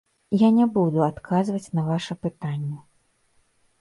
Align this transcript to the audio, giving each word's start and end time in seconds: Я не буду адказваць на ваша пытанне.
Я 0.43 0.47
не 0.55 0.65
буду 0.77 1.03
адказваць 1.07 1.73
на 1.81 1.85
ваша 1.91 2.13
пытанне. 2.27 2.79